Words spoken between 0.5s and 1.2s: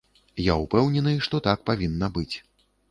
ўпэўнены,